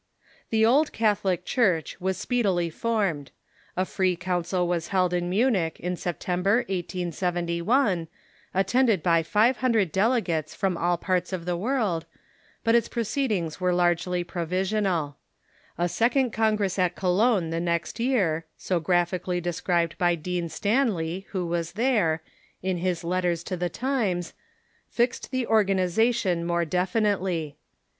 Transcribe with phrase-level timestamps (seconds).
[0.49, 3.29] The Old Catholic Church was speedily formed.
[3.77, 8.07] A free council was held at Munich in September, 1871,
[8.51, 12.19] attended by Organization ^^'^ hundred delegates from all parts of the world, of the
[12.63, 15.17] but its proceedings were largely provisional.
[15.77, 17.59] A sec Dissentients 1 i r^i 1 ii i T, ond congress at Cologne the
[17.59, 22.23] next year, so graphi cally described by Dean Stanley (who was there)
[22.63, 24.33] in his letters to the Times,
[24.89, 27.55] fixed the organization more definitely.